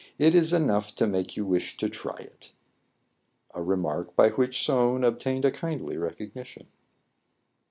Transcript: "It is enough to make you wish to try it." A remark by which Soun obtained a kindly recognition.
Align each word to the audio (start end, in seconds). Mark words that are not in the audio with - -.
"It 0.27 0.33
is 0.33 0.51
enough 0.51 0.95
to 0.95 1.05
make 1.05 1.37
you 1.37 1.45
wish 1.45 1.77
to 1.77 1.87
try 1.87 2.15
it." 2.17 2.53
A 3.53 3.61
remark 3.61 4.15
by 4.15 4.29
which 4.29 4.65
Soun 4.65 5.03
obtained 5.03 5.45
a 5.45 5.51
kindly 5.51 5.95
recognition. 5.95 6.65